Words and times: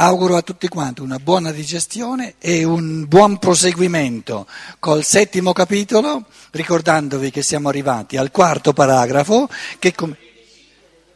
auguro 0.00 0.36
a 0.36 0.42
tutti 0.42 0.66
quanti 0.68 1.02
una 1.02 1.18
buona 1.18 1.52
digestione 1.52 2.34
e 2.38 2.64
un 2.64 3.06
buon 3.06 3.38
proseguimento 3.38 4.46
col 4.78 5.04
settimo 5.04 5.52
capitolo, 5.52 6.24
ricordandovi 6.52 7.30
che 7.30 7.42
siamo 7.42 7.68
arrivati 7.68 8.16
al 8.16 8.30
quarto 8.30 8.72
paragrafo. 8.72 9.48
Che 9.78 9.94
com- 9.94 10.16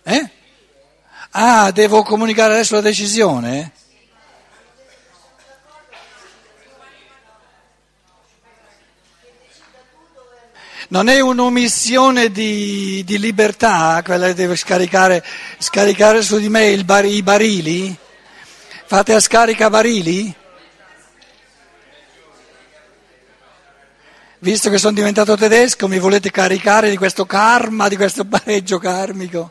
eh? 0.03 0.31
Ah, 1.31 1.71
devo 1.71 2.03
comunicare 2.03 2.53
adesso 2.53 2.75
la 2.75 2.83
decisione? 2.83 3.73
Non 10.89 11.09
è 11.09 11.21
un'omissione 11.21 12.31
di, 12.31 13.03
di 13.05 13.19
libertà 13.19 14.03
quella 14.05 14.31
deve 14.35 14.55
scaricare, 14.55 15.25
scaricare 15.59 16.21
su 16.21 16.39
di 16.39 16.51
me 16.51 16.85
bar, 16.85 17.07
i 17.07 17.23
barili? 17.23 18.03
Fate 18.95 19.15
a 19.15 19.19
scarica 19.19 19.69
barili? 19.71 20.33
Visto 24.39 24.71
che 24.71 24.79
sono 24.79 24.95
diventato 24.95 25.37
tedesco, 25.37 25.89
mi 25.89 25.99
volete 25.99 26.31
caricare 26.31 26.91
di 26.91 26.97
questo 26.97 27.27
karma, 27.27 27.89
di 27.89 27.97
questo 27.97 28.25
pareggio 28.25 28.79
karmico? 28.79 29.51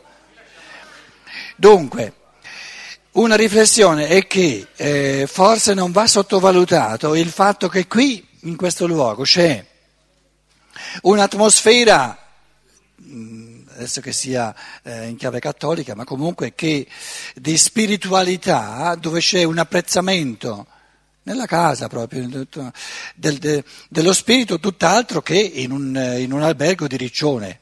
Dunque, 1.56 2.14
una 3.12 3.36
riflessione 3.36 4.06
è 4.08 4.26
che 4.26 4.66
eh, 4.76 5.28
forse 5.30 5.74
non 5.74 5.92
va 5.92 6.06
sottovalutato 6.06 7.14
il 7.14 7.28
fatto 7.28 7.68
che 7.68 7.86
qui, 7.86 8.26
in 8.44 8.56
questo 8.56 8.86
luogo, 8.86 9.24
c'è 9.24 9.62
un'atmosfera, 11.02 12.18
mm, 13.02 13.53
adesso 13.74 14.00
che 14.00 14.12
sia 14.12 14.54
eh, 14.82 15.08
in 15.08 15.16
chiave 15.16 15.40
cattolica, 15.40 15.94
ma 15.94 16.04
comunque 16.04 16.54
che 16.54 16.86
di 17.34 17.56
spiritualità, 17.58 18.94
dove 18.94 19.20
c'è 19.20 19.42
un 19.44 19.58
apprezzamento 19.58 20.66
nella 21.24 21.46
casa 21.46 21.88
proprio, 21.88 22.28
del, 23.14 23.38
de, 23.38 23.64
dello 23.88 24.12
spirito 24.12 24.60
tutt'altro 24.60 25.22
che 25.22 25.38
in 25.38 25.72
un, 25.72 26.16
in 26.18 26.32
un 26.32 26.42
albergo 26.42 26.86
di 26.86 26.96
Riccione 26.96 27.60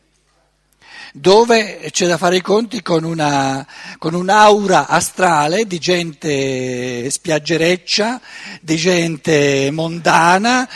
dove 1.15 1.91
c'è 1.91 2.07
da 2.07 2.17
fare 2.17 2.37
i 2.37 2.41
conti 2.41 2.81
con, 2.81 3.05
una, 3.05 3.67
con 3.99 4.15
un'aura 4.15 4.89
astrale 4.89 5.67
di 5.67 5.79
gente 5.79 7.11
spiaggereccia, 7.11 8.19
di 8.63 8.77
gente 8.77 9.71
mondana, 9.71 10.67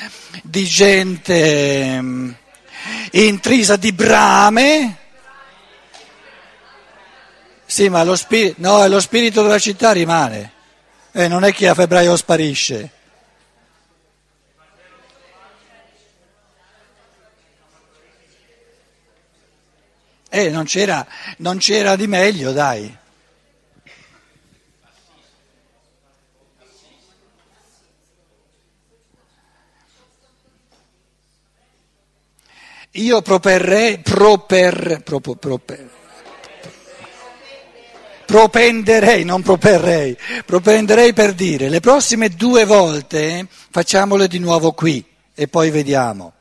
di 0.43 0.65
gente 0.65 2.01
mm, 2.01 2.31
intrisa 3.13 3.77
di 3.77 3.93
brame. 3.93 4.99
Sì, 7.77 7.91
ma 7.91 8.03
lo 8.05 8.17
spirito, 8.17 8.55
no, 8.61 8.87
lo 8.87 9.01
spirito 9.01 9.43
della 9.43 9.59
città 9.59 9.93
rimane. 9.93 10.51
E 11.13 11.29
non 11.29 11.45
è 11.45 11.53
che 11.53 11.69
a 11.69 11.75
febbraio 11.75 12.17
sparisce. 12.17 12.91
Eh, 20.31 20.49
non 20.49 20.65
c'era, 20.65 21.07
non 21.37 21.59
c'era 21.59 21.97
di 21.97 22.07
meglio, 22.07 22.53
dai. 22.53 22.97
Io 32.93 33.21
properrei, 33.21 33.99
proper, 33.99 35.03
proper, 35.05 35.37
proper, 35.37 35.96
propenderei, 38.27 39.25
non 39.25 39.41
properrei, 39.41 40.17
propenderei 40.45 41.13
per 41.13 41.33
dire 41.33 41.69
le 41.69 41.81
prossime 41.81 42.29
due 42.31 42.65
volte 42.65 43.47
facciamole 43.71 44.29
di 44.29 44.39
nuovo 44.39 44.73
qui 44.73 45.03
e 45.35 45.49
poi 45.49 45.71
vediamo. 45.71 46.33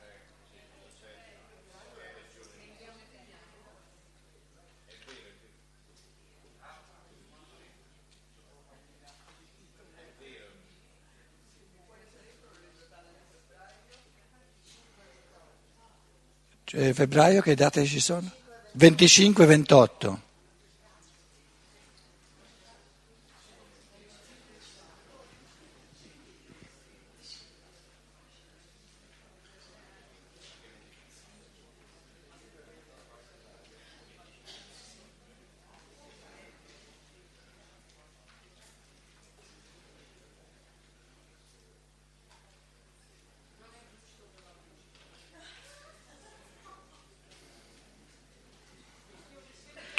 Cioè, 16.65 16.93
febbraio 16.93 17.41
che 17.41 17.55
date 17.55 17.85
ci 17.85 17.99
sono? 17.99 18.29
25-28. 18.77 20.24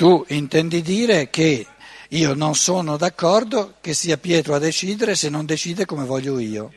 Tu 0.07 0.25
intendi 0.29 0.83
dire 0.83 1.31
che 1.31 1.67
io 2.11 2.35
non 2.35 2.55
sono 2.55 2.97
d'accordo 2.97 3.75
che 3.81 3.93
sia 3.93 4.17
Pietro 4.17 4.55
a 4.55 4.61
decidere 4.61 5.17
se 5.17 5.29
non 5.29 5.45
decide 5.45 5.85
come 5.85 6.05
voglio 6.05 6.39
io. 6.39 6.73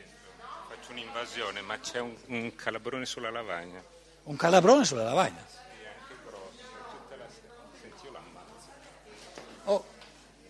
Faccio 0.68 0.90
un'invasione, 0.90 1.60
ma 1.60 1.78
c'è 1.78 2.00
un, 2.00 2.12
un 2.26 2.52
calabrone 2.56 3.06
sulla 3.06 3.30
lavagna. 3.30 3.80
Un 4.24 4.34
calabrone 4.34 4.84
sulla 4.84 5.04
lavagna? 5.04 5.46
Sì, 5.48 5.58
anche 5.86 6.14
grosso, 6.26 6.48
tutta 6.90 7.14
la 7.16 7.26
senti 7.80 8.04
io 8.04 8.10
l'ammazzo. 8.10 8.68
Oh, 9.66 9.84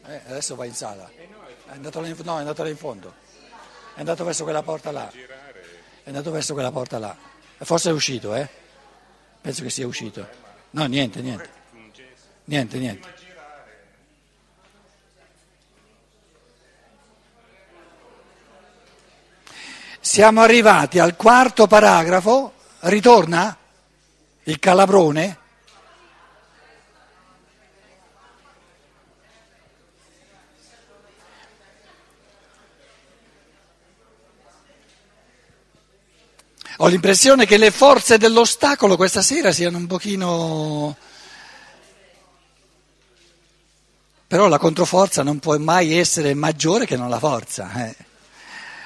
eh, 0.06 0.22
adesso 0.28 0.54
va 0.54 0.64
in 0.64 0.74
sala. 0.74 1.10
È 1.14 1.72
andato 1.72 2.02
in, 2.02 2.16
no, 2.22 2.36
è 2.36 2.38
andato 2.38 2.62
là 2.62 2.68
in 2.70 2.78
fondo. 2.78 3.12
È 3.94 3.98
andato 3.98 4.24
verso 4.24 4.44
quella 4.44 4.62
porta 4.62 4.90
là. 4.90 5.10
È 5.10 6.08
andato 6.08 6.30
verso 6.30 6.54
quella 6.54 6.72
porta 6.72 6.98
là. 6.98 7.14
Forse 7.58 7.90
è 7.90 7.92
uscito, 7.92 8.34
eh? 8.34 8.48
Penso 9.38 9.62
che 9.64 9.68
sia 9.68 9.86
uscito. 9.86 10.26
No, 10.70 10.86
niente, 10.86 11.20
niente. 11.20 11.58
Niente, 12.50 12.78
niente. 12.78 13.08
Siamo 20.00 20.40
arrivati 20.40 20.98
al 20.98 21.14
quarto 21.14 21.68
paragrafo, 21.68 22.52
ritorna 22.80 23.56
il 24.42 24.58
calabrone. 24.58 25.38
Ho 36.78 36.88
l'impressione 36.88 37.46
che 37.46 37.58
le 37.58 37.70
forze 37.70 38.18
dell'ostacolo 38.18 38.96
questa 38.96 39.22
sera 39.22 39.52
siano 39.52 39.76
un 39.76 39.86
pochino... 39.86 40.96
Però 44.30 44.46
la 44.46 44.58
controforza 44.58 45.24
non 45.24 45.40
può 45.40 45.58
mai 45.58 45.98
essere 45.98 46.34
maggiore 46.34 46.86
che 46.86 46.96
non 46.96 47.08
la 47.08 47.18
forza. 47.18 47.88
Eh. 47.88 47.96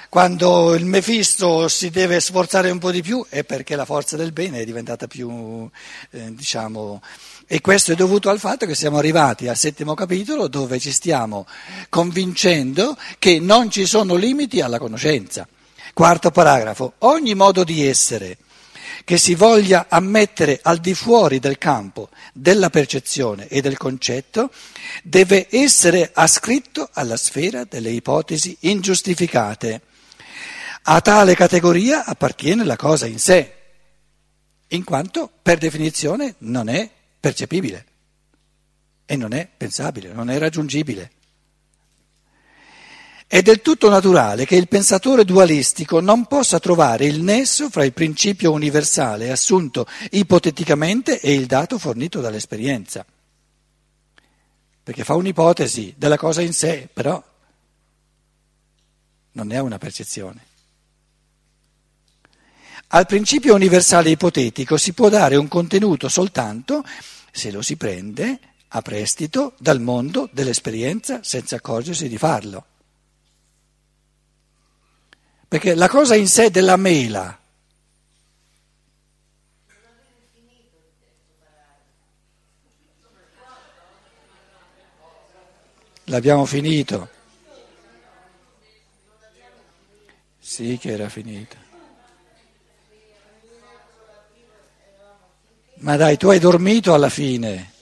Quando 0.08 0.72
il 0.72 0.86
Mefisto 0.86 1.68
si 1.68 1.90
deve 1.90 2.18
sforzare 2.18 2.70
un 2.70 2.78
po' 2.78 2.90
di 2.90 3.02
più 3.02 3.26
è 3.28 3.44
perché 3.44 3.76
la 3.76 3.84
forza 3.84 4.16
del 4.16 4.32
bene 4.32 4.60
è 4.60 4.64
diventata 4.64 5.06
più, 5.06 5.68
eh, 6.12 6.34
diciamo, 6.34 7.02
e 7.46 7.60
questo 7.60 7.92
è 7.92 7.94
dovuto 7.94 8.30
al 8.30 8.38
fatto 8.38 8.64
che 8.64 8.74
siamo 8.74 8.96
arrivati 8.96 9.46
al 9.46 9.58
settimo 9.58 9.92
capitolo 9.92 10.48
dove 10.48 10.78
ci 10.78 10.90
stiamo 10.90 11.46
convincendo 11.90 12.96
che 13.18 13.38
non 13.38 13.70
ci 13.70 13.84
sono 13.84 14.14
limiti 14.14 14.62
alla 14.62 14.78
conoscenza. 14.78 15.46
Quarto 15.92 16.30
paragrafo, 16.30 16.94
ogni 17.00 17.34
modo 17.34 17.64
di 17.64 17.86
essere 17.86 18.38
che 19.04 19.18
si 19.18 19.34
voglia 19.34 19.86
ammettere 19.88 20.60
al 20.62 20.78
di 20.78 20.94
fuori 20.94 21.38
del 21.38 21.58
campo 21.58 22.08
della 22.32 22.70
percezione 22.70 23.48
e 23.48 23.60
del 23.60 23.76
concetto 23.76 24.50
deve 25.02 25.46
essere 25.50 26.10
ascritto 26.14 26.88
alla 26.92 27.18
sfera 27.18 27.64
delle 27.64 27.90
ipotesi 27.90 28.56
ingiustificate. 28.60 29.82
A 30.84 31.00
tale 31.02 31.34
categoria 31.34 32.04
appartiene 32.04 32.64
la 32.64 32.76
cosa 32.76 33.06
in 33.06 33.18
sé, 33.18 33.52
in 34.68 34.84
quanto 34.84 35.30
per 35.42 35.58
definizione 35.58 36.36
non 36.38 36.68
è 36.68 36.90
percepibile 37.20 37.86
e 39.04 39.16
non 39.16 39.32
è 39.32 39.48
pensabile, 39.54 40.12
non 40.12 40.30
è 40.30 40.38
raggiungibile. 40.38 41.10
È 43.34 43.42
del 43.42 43.62
tutto 43.62 43.88
naturale 43.88 44.46
che 44.46 44.54
il 44.54 44.68
pensatore 44.68 45.24
dualistico 45.24 45.98
non 45.98 46.26
possa 46.26 46.60
trovare 46.60 47.06
il 47.06 47.20
nesso 47.20 47.68
fra 47.68 47.84
il 47.84 47.92
principio 47.92 48.52
universale 48.52 49.32
assunto 49.32 49.88
ipoteticamente 50.12 51.18
e 51.18 51.34
il 51.34 51.46
dato 51.46 51.76
fornito 51.80 52.20
dall'esperienza. 52.20 53.04
Perché 54.84 55.02
fa 55.02 55.16
un'ipotesi 55.16 55.94
della 55.96 56.16
cosa 56.16 56.42
in 56.42 56.52
sé, 56.52 56.88
però 56.92 57.20
non 59.32 59.50
è 59.50 59.58
una 59.58 59.78
percezione. 59.78 60.46
Al 62.86 63.06
principio 63.06 63.56
universale 63.56 64.10
ipotetico 64.10 64.76
si 64.76 64.92
può 64.92 65.08
dare 65.08 65.34
un 65.34 65.48
contenuto 65.48 66.08
soltanto 66.08 66.84
se 67.32 67.50
lo 67.50 67.62
si 67.62 67.76
prende 67.76 68.38
a 68.68 68.80
prestito 68.80 69.54
dal 69.58 69.80
mondo 69.80 70.28
dell'esperienza 70.30 71.24
senza 71.24 71.56
accorgersi 71.56 72.08
di 72.08 72.16
farlo. 72.16 72.66
Perché 75.54 75.76
la 75.76 75.88
cosa 75.88 76.16
in 76.16 76.26
sé 76.26 76.50
della 76.50 76.74
mela 76.74 77.38
L'abbiamo 86.06 86.44
finito. 86.44 87.08
Sì 90.40 90.76
che 90.76 90.90
era 90.90 91.08
finito. 91.08 91.56
Ma 95.76 95.94
dai, 95.94 96.16
tu 96.16 96.30
hai 96.30 96.40
dormito 96.40 96.94
alla 96.94 97.08
fine. 97.08 97.73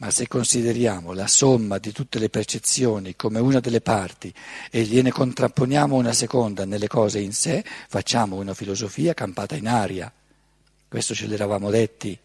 Ma 0.00 0.10
se 0.10 0.28
consideriamo 0.28 1.12
la 1.12 1.26
somma 1.26 1.76
di 1.76 1.92
tutte 1.92 2.18
le 2.18 2.30
percezioni 2.30 3.16
come 3.16 3.38
una 3.38 3.60
delle 3.60 3.82
parti 3.82 4.32
e 4.70 4.82
gliene 4.84 5.10
contrapponiamo 5.10 5.94
una 5.94 6.14
seconda 6.14 6.64
nelle 6.64 6.86
cose 6.86 7.18
in 7.18 7.34
sé, 7.34 7.62
facciamo 7.86 8.36
una 8.36 8.54
filosofia 8.54 9.12
campata 9.12 9.56
in 9.56 9.68
aria. 9.68 10.10
Questo 10.88 11.14
ce 11.14 11.26
l'eravamo 11.26 11.68
detti. 11.68 12.18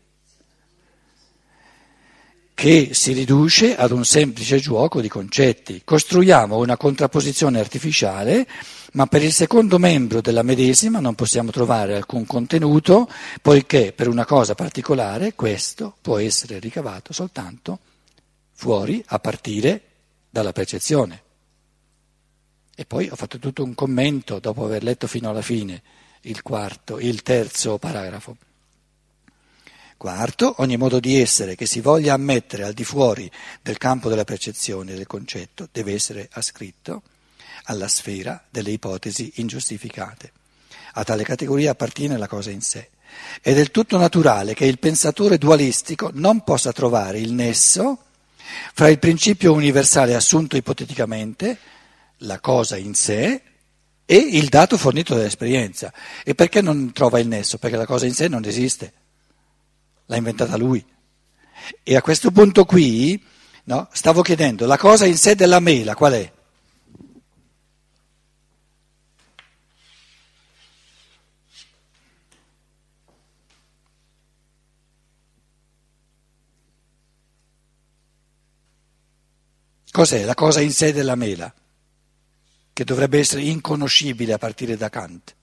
Che 2.53 2.89
si 2.93 3.11
riduce 3.11 3.75
ad 3.75 3.91
un 3.91 4.05
semplice 4.05 4.57
gioco 4.59 5.01
di 5.01 5.09
concetti. 5.09 5.81
Costruiamo 5.83 6.55
una 6.55 6.77
contrapposizione 6.77 7.59
artificiale, 7.59 8.47
ma 8.95 9.07
per 9.07 9.23
il 9.23 9.33
secondo 9.33 9.77
membro 9.77 10.21
della 10.21 10.41
medesima 10.41 10.99
non 10.99 11.15
possiamo 11.15 11.51
trovare 11.51 11.95
alcun 11.95 12.25
contenuto, 12.25 13.09
poiché 13.41 13.91
per 13.91 14.07
una 14.07 14.25
cosa 14.25 14.55
particolare 14.55 15.33
questo 15.35 15.95
può 16.01 16.17
essere 16.17 16.59
ricavato 16.59 17.11
soltanto 17.11 17.79
fuori 18.53 19.03
a 19.07 19.19
partire 19.19 19.81
dalla 20.29 20.53
percezione. 20.53 21.23
E 22.73 22.85
poi 22.85 23.09
ho 23.09 23.15
fatto 23.15 23.37
tutto 23.37 23.63
un 23.63 23.75
commento 23.75 24.39
dopo 24.39 24.63
aver 24.63 24.83
letto 24.83 25.07
fino 25.07 25.29
alla 25.29 25.41
fine 25.41 25.81
il 26.21 26.41
quarto, 26.41 26.97
il 26.97 27.21
terzo 27.21 27.77
paragrafo. 27.77 28.37
Quarto, 29.97 30.55
ogni 30.59 30.77
modo 30.77 31.01
di 31.01 31.19
essere 31.19 31.55
che 31.55 31.65
si 31.65 31.81
voglia 31.81 32.13
ammettere 32.13 32.63
al 32.63 32.73
di 32.73 32.85
fuori 32.85 33.29
del 33.61 33.77
campo 33.77 34.07
della 34.07 34.23
percezione 34.23 34.93
del 34.93 35.07
concetto 35.07 35.67
deve 35.69 35.93
essere 35.93 36.29
ascritto 36.31 37.01
alla 37.65 37.87
sfera 37.87 38.43
delle 38.49 38.71
ipotesi 38.71 39.33
ingiustificate. 39.35 40.31
A 40.93 41.03
tale 41.03 41.23
categoria 41.23 41.71
appartiene 41.71 42.17
la 42.17 42.27
cosa 42.27 42.49
in 42.49 42.61
sé. 42.61 42.89
È 43.41 43.53
del 43.53 43.71
tutto 43.71 43.97
naturale 43.97 44.53
che 44.53 44.65
il 44.65 44.79
pensatore 44.79 45.37
dualistico 45.37 46.09
non 46.13 46.43
possa 46.43 46.71
trovare 46.71 47.19
il 47.19 47.33
nesso 47.33 47.99
fra 48.73 48.89
il 48.89 48.99
principio 48.99 49.53
universale 49.53 50.15
assunto 50.15 50.55
ipoteticamente, 50.55 51.57
la 52.19 52.39
cosa 52.39 52.77
in 52.77 52.93
sé, 52.93 53.41
e 54.05 54.15
il 54.15 54.49
dato 54.49 54.77
fornito 54.77 55.15
dall'esperienza. 55.15 55.91
E 56.23 56.35
perché 56.35 56.61
non 56.61 56.91
trova 56.91 57.19
il 57.19 57.27
nesso? 57.27 57.57
Perché 57.57 57.77
la 57.77 57.85
cosa 57.85 58.05
in 58.05 58.13
sé 58.13 58.27
non 58.27 58.45
esiste 58.45 58.93
l'ha 60.05 60.17
inventata 60.17 60.55
lui. 60.57 60.85
E 61.81 61.95
a 61.95 62.01
questo 62.01 62.31
punto 62.31 62.65
qui 62.65 63.21
no, 63.63 63.87
stavo 63.91 64.21
chiedendo, 64.21 64.65
la 64.65 64.77
cosa 64.77 65.05
in 65.05 65.17
sé 65.17 65.35
della 65.35 65.59
mela 65.59 65.95
qual 65.95 66.13
è? 66.13 66.31
Cos'è 79.95 80.25
la 80.25 80.33
cosa 80.33 80.59
in 80.59 80.73
sé 80.73 80.91
della 80.91 81.15
mela? 81.15 81.53
Che 82.73 82.83
dovrebbe 82.83 83.17
essere 83.17 83.43
inconoscibile 83.43 84.33
a 84.33 84.37
partire 84.37 84.75
da 84.75 84.89
Kant. 84.89 85.35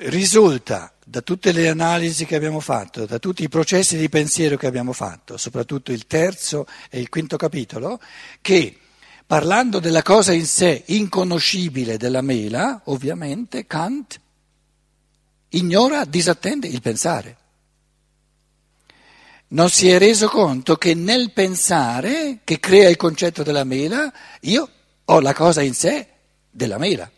risulta 0.00 0.92
da 1.04 1.22
tutte 1.22 1.50
le 1.50 1.68
analisi 1.68 2.24
che 2.24 2.36
abbiamo 2.36 2.60
fatto, 2.60 3.04
da 3.04 3.18
tutti 3.18 3.42
i 3.42 3.48
processi 3.48 3.96
di 3.96 4.08
pensiero 4.08 4.56
che 4.56 4.68
abbiamo 4.68 4.92
fatto, 4.92 5.36
soprattutto 5.36 5.90
il 5.90 6.06
terzo 6.06 6.68
e 6.88 7.00
il 7.00 7.08
quinto 7.08 7.36
capitolo, 7.36 8.00
che 8.40 8.78
parlando 9.28 9.78
della 9.78 10.02
cosa 10.02 10.32
in 10.32 10.46
sé 10.46 10.84
inconoscibile 10.86 11.98
della 11.98 12.22
mela, 12.22 12.80
ovviamente 12.84 13.66
Kant 13.66 14.18
ignora, 15.50 16.06
disattende 16.06 16.66
il 16.66 16.80
pensare. 16.80 17.36
Non 19.48 19.68
si 19.68 19.90
è 19.90 19.98
reso 19.98 20.28
conto 20.28 20.76
che 20.76 20.94
nel 20.94 21.32
pensare 21.32 22.38
che 22.42 22.58
crea 22.58 22.88
il 22.88 22.96
concetto 22.96 23.42
della 23.42 23.64
mela, 23.64 24.10
io 24.40 24.66
ho 25.04 25.20
la 25.20 25.34
cosa 25.34 25.60
in 25.60 25.74
sé 25.74 26.06
della 26.50 26.78
mela. 26.78 27.10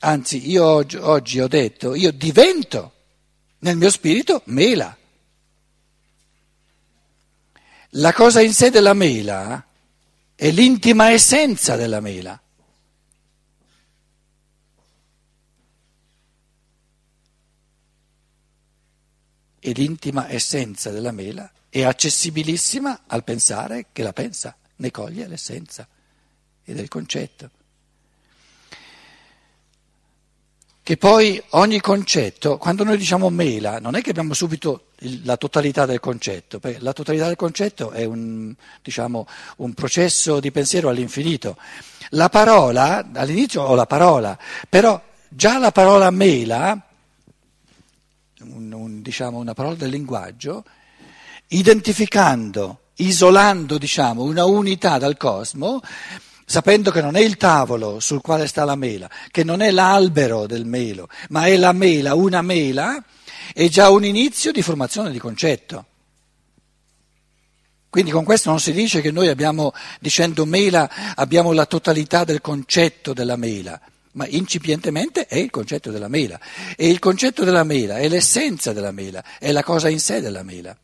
Anzi, 0.00 0.50
io 0.50 0.66
oggi, 0.66 0.96
oggi 0.96 1.40
ho 1.40 1.48
detto, 1.48 1.94
io 1.94 2.10
divento 2.12 2.92
nel 3.60 3.78
mio 3.78 3.90
spirito 3.90 4.42
mela. 4.44 4.94
La 7.96 8.12
cosa 8.12 8.42
in 8.42 8.52
sé 8.52 8.68
della 8.68 8.92
mela 8.92 9.66
è 10.42 10.50
l'intima 10.50 11.10
essenza 11.10 11.76
della 11.76 12.00
mela. 12.00 12.36
E 19.60 19.70
l'intima 19.70 20.28
essenza 20.28 20.90
della 20.90 21.12
mela 21.12 21.48
è 21.68 21.84
accessibilissima 21.84 23.02
al 23.06 23.22
pensare 23.22 23.86
che 23.92 24.02
la 24.02 24.12
pensa, 24.12 24.56
ne 24.74 24.90
coglie 24.90 25.28
l'essenza 25.28 25.86
e 26.64 26.74
del 26.74 26.88
concetto. 26.88 27.50
che 30.82 30.96
poi 30.96 31.40
ogni 31.50 31.80
concetto, 31.80 32.58
quando 32.58 32.82
noi 32.82 32.96
diciamo 32.96 33.30
mela, 33.30 33.78
non 33.78 33.94
è 33.94 34.02
che 34.02 34.10
abbiamo 34.10 34.34
subito 34.34 34.88
la 35.24 35.36
totalità 35.36 35.86
del 35.86 36.00
concetto, 36.00 36.58
perché 36.58 36.78
la 36.80 36.92
totalità 36.92 37.26
del 37.26 37.36
concetto 37.36 37.90
è 37.90 38.04
un, 38.04 38.54
diciamo, 38.82 39.26
un 39.56 39.72
processo 39.74 40.40
di 40.40 40.50
pensiero 40.50 40.88
all'infinito. 40.88 41.56
La 42.10 42.28
parola, 42.28 43.08
all'inizio 43.12 43.62
ho 43.62 43.74
la 43.74 43.86
parola, 43.86 44.38
però 44.68 45.00
già 45.28 45.58
la 45.58 45.72
parola 45.72 46.10
mela, 46.10 46.78
un, 48.40 48.72
un, 48.72 49.02
diciamo, 49.02 49.38
una 49.38 49.54
parola 49.54 49.76
del 49.76 49.90
linguaggio, 49.90 50.64
identificando, 51.48 52.80
isolando 52.96 53.78
diciamo, 53.78 54.22
una 54.22 54.44
unità 54.44 54.98
dal 54.98 55.16
cosmo, 55.16 55.80
sapendo 56.44 56.90
che 56.90 57.00
non 57.00 57.16
è 57.16 57.20
il 57.20 57.36
tavolo 57.36 58.00
sul 58.00 58.20
quale 58.20 58.46
sta 58.46 58.64
la 58.64 58.74
mela, 58.74 59.08
che 59.30 59.44
non 59.44 59.60
è 59.62 59.70
l'albero 59.70 60.46
del 60.46 60.66
melo, 60.66 61.08
ma 61.30 61.46
è 61.46 61.56
la 61.56 61.72
mela, 61.72 62.14
una 62.14 62.42
mela, 62.42 63.02
è 63.52 63.68
già 63.68 63.90
un 63.90 64.04
inizio 64.04 64.52
di 64.52 64.62
formazione 64.62 65.10
di 65.10 65.18
concetto. 65.18 65.86
Quindi 67.88 68.10
con 68.10 68.24
questo 68.24 68.48
non 68.48 68.58
si 68.58 68.72
dice 68.72 69.00
che 69.00 69.10
noi 69.10 69.28
abbiamo, 69.28 69.72
dicendo 70.00 70.46
mela, 70.46 71.14
abbiamo 71.14 71.52
la 71.52 71.66
totalità 71.66 72.24
del 72.24 72.40
concetto 72.40 73.12
della 73.12 73.36
mela, 73.36 73.78
ma 74.12 74.26
incipientemente 74.26 75.26
è 75.26 75.36
il 75.36 75.50
concetto 75.50 75.90
della 75.90 76.08
mela. 76.08 76.40
E 76.74 76.88
il 76.88 76.98
concetto 76.98 77.44
della 77.44 77.64
mela 77.64 77.98
è 77.98 78.08
l'essenza 78.08 78.72
della 78.72 78.92
mela, 78.92 79.22
è 79.38 79.52
la 79.52 79.62
cosa 79.62 79.90
in 79.90 80.00
sé 80.00 80.20
della 80.20 80.42
mela. 80.42 80.74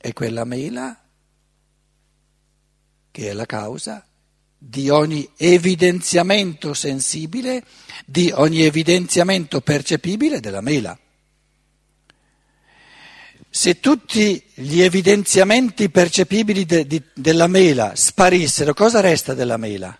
è 0.00 0.14
quella 0.14 0.44
mela 0.44 0.98
che 3.10 3.30
è 3.30 3.32
la 3.32 3.46
causa 3.46 4.04
di 4.62 4.90
ogni 4.90 5.26
evidenziamento 5.36 6.74
sensibile, 6.74 7.64
di 8.04 8.30
ogni 8.34 8.62
evidenziamento 8.62 9.62
percepibile 9.62 10.38
della 10.38 10.60
mela. 10.60 10.98
Se 13.48 13.80
tutti 13.80 14.40
gli 14.54 14.80
evidenziamenti 14.80 15.88
percepibili 15.88 16.66
de, 16.66 16.86
di, 16.86 17.02
della 17.14 17.46
mela 17.46 17.96
sparissero, 17.96 18.74
cosa 18.74 19.00
resta 19.00 19.32
della 19.34 19.56
mela? 19.56 19.98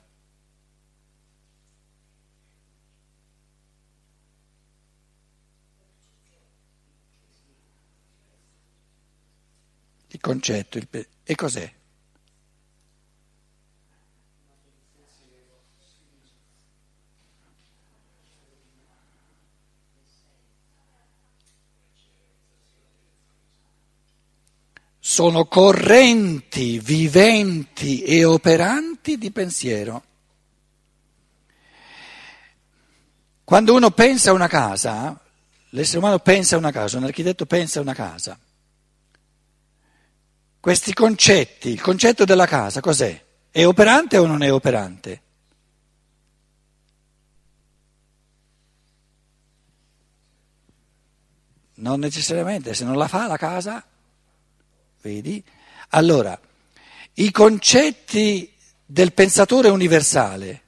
Il 10.09 10.21
concetto, 10.21 10.77
il, 10.77 10.87
e 11.25 11.35
cos'è? 11.35 11.79
Sono 25.21 25.45
correnti 25.45 26.79
viventi 26.79 28.03
e 28.03 28.25
operanti 28.25 29.19
di 29.19 29.31
pensiero. 29.31 30.03
Quando 33.45 33.75
uno 33.75 33.91
pensa 33.91 34.31
a 34.31 34.33
una 34.33 34.49
casa, 34.49 35.21
l'essere 35.73 35.99
umano 35.99 36.21
pensa 36.21 36.55
a 36.55 36.59
una 36.59 36.73
casa, 36.73 36.97
un 36.97 37.05
architetto 37.05 37.45
pensa 37.45 37.81
a 37.81 37.83
una 37.83 37.93
casa, 37.93 38.39
questi 40.59 40.95
concetti, 40.95 41.69
il 41.69 41.83
concetto 41.83 42.25
della 42.25 42.47
casa 42.47 42.81
cos'è? 42.81 43.23
È 43.51 43.67
operante 43.67 44.17
o 44.17 44.25
non 44.25 44.43
è 44.43 44.51
operante? 44.51 45.23
Non 51.75 52.01
necessariamente, 52.01 52.73
se 52.73 52.85
non 52.85 52.97
la 52.97 53.07
fa 53.07 53.27
la 53.27 53.37
casa 53.37 53.85
Vedi? 55.01 55.43
Allora, 55.91 56.39
i 57.15 57.31
concetti 57.31 58.53
del 58.85 59.13
pensatore 59.13 59.69
universale, 59.69 60.63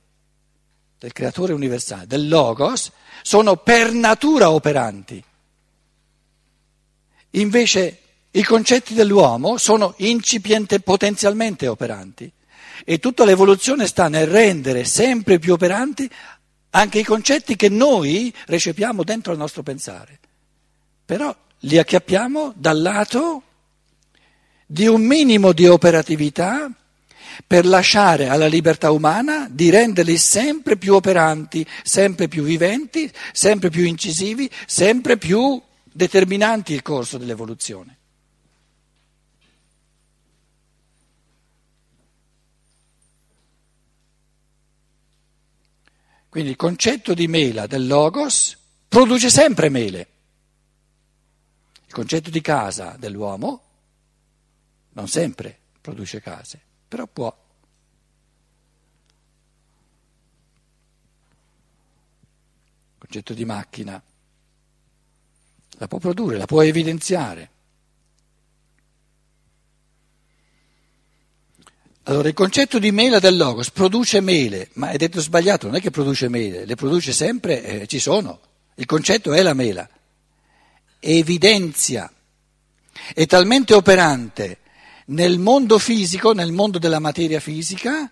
del 0.99 1.13
creatore 1.13 1.53
universale, 1.53 2.07
del 2.07 2.29
logos, 2.29 2.91
sono 3.23 3.57
per 3.57 3.93
natura 3.93 4.51
operanti. 4.51 5.23
Invece 7.31 7.99
i 8.31 8.43
concetti 8.43 8.95
dell'uomo 8.95 9.59
sono 9.59 9.95
incipiente, 9.99 10.81
potenzialmente 10.81 11.67
operanti. 11.67 12.31
E 12.85 12.99
tutta 12.99 13.25
l'evoluzione 13.25 13.87
sta 13.87 14.09
nel 14.09 14.27
rendere 14.27 14.85
sempre 14.85 15.39
più 15.39 15.53
operanti 15.53 16.11
anche 16.71 16.99
i 16.99 17.05
concetti 17.05 17.55
che 17.55 17.69
noi 17.69 18.35
recepiamo 18.47 19.05
dentro 19.05 19.33
il 19.33 19.39
nostro 19.39 19.63
pensare. 19.63 20.19
Però 21.05 21.35
li 21.61 21.79
acchiappiamo 21.79 22.55
dal 22.57 22.81
lato 22.81 23.43
di 24.67 24.87
un 24.87 25.03
minimo 25.03 25.53
di 25.53 25.67
operatività 25.67 26.71
per 27.47 27.67
lasciare 27.67 28.29
alla 28.29 28.47
libertà 28.47 28.91
umana 28.91 29.49
di 29.51 29.71
renderli 29.71 30.17
sempre 30.17 30.77
più 30.77 30.95
operanti, 30.95 31.67
sempre 31.83 32.29
più 32.29 32.43
viventi, 32.43 33.11
sempre 33.33 33.71
più 33.71 33.85
incisivi, 33.85 34.51
sempre 34.67 35.17
più 35.17 35.61
determinanti 35.85 36.73
il 36.73 36.83
corso 36.83 37.19
dell'evoluzione. 37.19 37.97
Quindi 46.29 46.51
il 46.51 46.57
concetto 46.57 47.13
di 47.13 47.29
mela 47.29 47.67
del 47.67 47.87
logos 47.87 48.57
produce 48.89 49.29
sempre 49.29 49.69
mele. 49.69 50.09
Il 51.87 51.93
concetto 51.93 52.31
di 52.31 52.41
casa 52.41 52.97
dell'uomo 52.99 53.72
non 54.93 55.09
sempre 55.09 55.59
produce 55.81 56.21
case, 56.21 56.61
però 56.89 57.07
può. 57.07 57.35
Il 62.93 62.99
concetto 62.99 63.35
di 63.35 63.45
macchina 63.45 64.03
la 65.79 65.89
può 65.89 65.99
produrre, 65.99 66.37
la 66.37 66.47
può 66.47 66.63
evidenziare. 66.63 67.51
Allora 72.05 72.29
il 72.29 72.35
concetto 72.35 72.79
di 72.79 72.91
mela 72.91 73.21
del 73.21 73.37
logos 73.37 73.71
produce 73.71 74.21
mele, 74.21 74.71
ma 74.75 74.91
è 74.91 74.97
detto 74.97 75.21
sbagliato, 75.21 75.67
non 75.67 75.77
è 75.77 75.81
che 75.81 75.91
produce 75.91 76.29
mele, 76.29 76.65
le 76.65 76.75
produce 76.75 77.13
sempre, 77.13 77.63
eh, 77.63 77.87
ci 77.87 78.01
sono. 78.01 78.41
Il 78.75 78.87
concetto 78.87 79.33
è 79.33 79.43
la 79.43 79.55
mela, 79.55 79.89
evidenzia, 80.99 82.13
è 83.15 83.27
talmente 83.27 83.75
operante 83.75 84.59
nel 85.07 85.39
mondo 85.39 85.79
fisico, 85.79 86.33
nel 86.33 86.53
mondo 86.53 86.79
della 86.79 86.99
materia 86.99 87.41
fisica, 87.41 88.11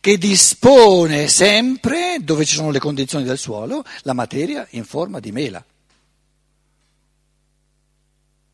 che 0.00 0.18
dispone 0.18 1.28
sempre, 1.28 2.18
dove 2.20 2.44
ci 2.44 2.54
sono 2.54 2.70
le 2.70 2.78
condizioni 2.78 3.24
del 3.24 3.38
suolo, 3.38 3.84
la 4.02 4.12
materia 4.12 4.66
in 4.70 4.84
forma 4.84 5.18
di 5.18 5.32
mela, 5.32 5.64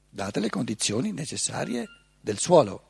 date 0.09 0.41
le 0.41 0.51
condizioni 0.51 1.13
necessarie 1.13 1.87
del 2.21 2.39
suolo. 2.39 2.88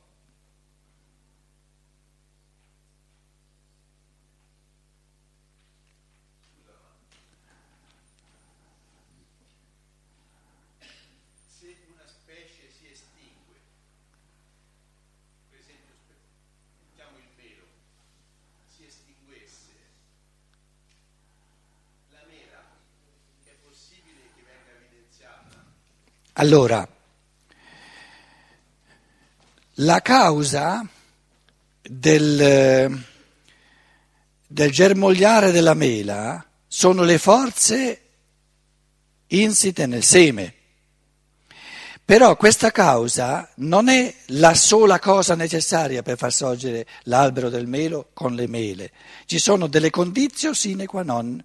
Allora, 26.40 26.86
la 29.74 30.00
causa 30.02 30.88
del, 31.82 33.04
del 34.46 34.70
germogliare 34.70 35.50
della 35.50 35.74
mela 35.74 36.44
sono 36.68 37.02
le 37.02 37.18
forze 37.18 38.02
insite 39.26 39.86
nel 39.86 40.04
seme. 40.04 40.54
Però 42.04 42.36
questa 42.36 42.70
causa 42.70 43.50
non 43.56 43.88
è 43.88 44.14
la 44.26 44.54
sola 44.54 45.00
cosa 45.00 45.34
necessaria 45.34 46.02
per 46.02 46.16
far 46.16 46.32
sorgere 46.32 46.86
l'albero 47.04 47.48
del 47.48 47.66
melo 47.66 48.10
con 48.14 48.36
le 48.36 48.46
mele. 48.46 48.92
Ci 49.26 49.40
sono 49.40 49.66
delle 49.66 49.90
condizioni 49.90 50.54
sine 50.54 50.86
qua 50.86 51.02
non. 51.02 51.44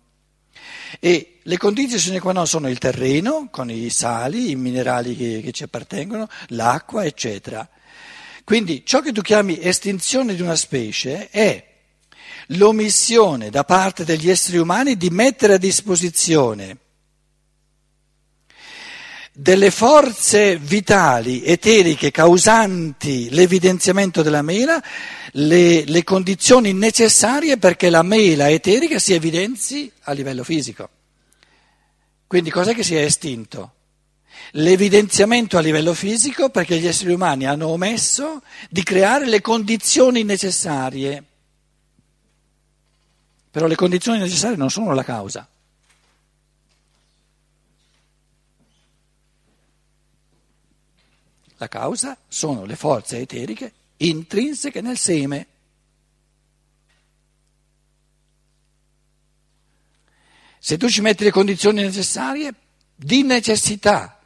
E 0.99 1.39
le 1.41 1.57
condizioni 1.57 2.01
sine 2.01 2.19
qua 2.19 2.31
non 2.31 2.47
sono 2.47 2.69
il 2.69 2.77
terreno, 2.77 3.49
con 3.51 3.69
i 3.69 3.89
sali, 3.89 4.51
i 4.51 4.55
minerali 4.55 5.15
che, 5.15 5.41
che 5.43 5.51
ci 5.51 5.63
appartengono, 5.63 6.27
l'acqua, 6.49 7.05
eccetera. 7.05 7.67
Quindi 8.43 8.83
ciò 8.85 9.01
che 9.01 9.11
tu 9.11 9.21
chiami 9.21 9.59
estinzione 9.61 10.35
di 10.35 10.41
una 10.41 10.55
specie 10.55 11.29
è 11.29 11.71
l'omissione 12.47 13.49
da 13.49 13.63
parte 13.63 14.03
degli 14.03 14.29
esseri 14.29 14.57
umani 14.57 14.97
di 14.97 15.09
mettere 15.09 15.53
a 15.53 15.57
disposizione 15.57 16.77
delle 19.35 19.71
forze 19.71 20.57
vitali, 20.57 21.43
eteriche, 21.43 22.11
causanti 22.11 23.31
l'evidenziamento 23.31 24.21
della 24.21 24.43
mela, 24.43 24.81
le, 25.31 25.83
le, 25.85 26.03
condizioni 26.03 26.71
necessarie 26.71 27.57
perché 27.57 27.89
la 27.89 28.03
mela 28.03 28.49
eterica 28.49 28.99
si 28.99 29.13
evidenzi 29.13 29.91
a 30.01 30.11
livello 30.11 30.43
fisico. 30.43 30.87
Quindi 32.27 32.51
cos'è 32.51 32.75
che 32.75 32.83
si 32.83 32.95
è 32.95 33.01
estinto? 33.01 33.73
L'evidenziamento 34.51 35.57
a 35.57 35.61
livello 35.61 35.95
fisico 35.95 36.49
perché 36.49 36.77
gli 36.77 36.85
esseri 36.85 37.11
umani 37.11 37.47
hanno 37.47 37.69
omesso 37.69 38.43
di 38.69 38.83
creare 38.83 39.25
le 39.25 39.41
condizioni 39.41 40.23
necessarie. 40.23 41.23
Però 43.49 43.65
le 43.65 43.75
condizioni 43.75 44.19
necessarie 44.19 44.57
non 44.57 44.69
sono 44.69 44.93
la 44.93 45.03
causa. 45.03 45.47
La 51.63 51.69
causa 51.69 52.17
sono 52.27 52.65
le 52.65 52.75
forze 52.75 53.19
eteriche 53.19 53.71
intrinseche 53.95 54.81
nel 54.81 54.97
seme. 54.97 55.47
Se 60.59 60.77
tu 60.77 60.89
ci 60.89 60.99
metti 60.99 61.23
le 61.23 61.31
condizioni 61.31 61.81
necessarie, 61.81 62.53
di 62.93 63.23
necessità, 63.23 64.19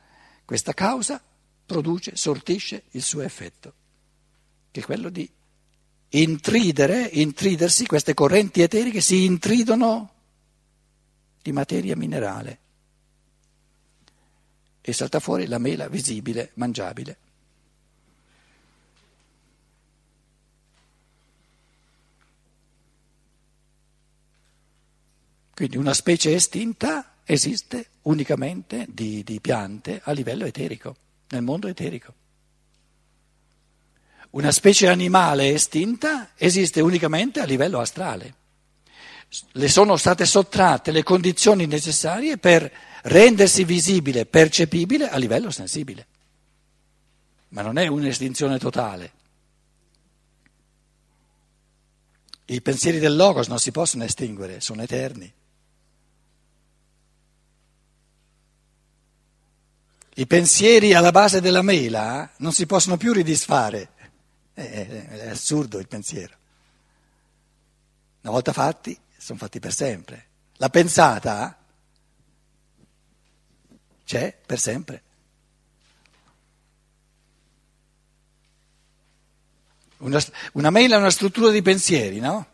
questa 0.46 0.74
causa 0.74 1.22
produce, 1.64 2.16
sortisce 2.16 2.86
il 2.92 3.04
suo 3.04 3.22
effetto, 3.22 3.74
che 4.72 4.80
è 4.80 4.84
quello 4.84 5.10
di 5.10 5.30
intridere, 6.10 7.04
intridersi, 7.04 7.86
queste 7.86 8.16
correnti 8.16 8.64
eteriche 8.64 9.00
si 9.00 9.26
intridono 9.26 10.12
di 11.44 11.52
materia 11.52 11.96
minerale 11.96 12.60
e 14.82 14.92
salta 14.92 15.20
fuori 15.20 15.46
la 15.46 15.60
mela 15.60 15.88
visibile, 15.88 16.50
mangiabile. 16.56 17.26
Quindi 25.58 25.78
una 25.78 25.96
specie 25.96 26.36
estinta 26.36 27.16
esiste 27.24 27.88
unicamente 28.04 28.86
di, 28.88 29.24
di 29.24 29.42
piante 29.42 30.00
a 30.04 30.12
livello 30.12 30.46
eterico, 30.46 30.96
nel 31.30 31.42
mondo 31.42 31.68
eterico. 31.68 32.14
Una 34.30 34.52
specie 34.52 34.88
animale 34.88 35.50
estinta 35.50 36.34
esiste 36.36 36.80
unicamente 36.80 37.40
a 37.40 37.46
livello 37.46 37.80
astrale. 37.80 38.36
Le 39.54 39.68
sono 39.68 39.98
state 39.98 40.28
sottratte 40.28 40.92
le 40.92 41.02
condizioni 41.02 41.66
necessarie 41.66 42.38
per 42.38 42.72
rendersi 43.02 43.64
visibile, 43.64 44.28
percepibile 44.28 45.10
a 45.10 45.18
livello 45.18 45.50
sensibile. 45.50 46.06
Ma 47.48 47.64
non 47.64 47.80
è 47.80 47.88
un'estinzione 47.88 48.60
totale. 48.60 49.12
I 52.46 52.62
pensieri 52.62 53.00
del 53.00 53.16
Logos 53.16 53.48
non 53.48 53.58
si 53.58 53.72
possono 53.72 54.04
estinguere, 54.04 54.62
sono 54.62 54.84
eterni. 54.84 55.34
I 60.20 60.26
pensieri 60.26 60.96
alla 60.96 61.12
base 61.12 61.42
della 61.42 61.62
mela 61.62 62.28
non 62.38 62.52
si 62.52 62.66
possono 62.66 62.98
più 62.98 63.14
ridisfare. 63.14 63.90
È, 64.52 64.62
è 64.62 65.30
assurdo 65.30 65.78
il 65.78 65.88
pensiero. 65.88 66.36
Una 68.22 68.32
volta 68.32 68.52
fatti, 68.52 69.00
sono 69.16 69.38
fatti 69.38 69.60
per 69.60 69.72
sempre. 69.72 70.26
La 70.56 70.70
pensata 70.70 71.56
c'è 74.06 74.36
per 74.44 74.60
sempre. 74.60 75.04
Una, 79.98 80.20
una 80.54 80.70
mail 80.72 80.94
è 80.94 80.98
una 80.98 81.12
struttura 81.12 81.52
di 81.52 81.62
pensieri, 81.62 82.20
no? 82.20 82.48